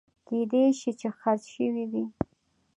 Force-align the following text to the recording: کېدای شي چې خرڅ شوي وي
کېدای 0.27 0.65
شي 0.79 0.91
چې 0.99 1.07
خرڅ 1.19 1.43
شوي 1.53 1.85
وي 1.91 2.05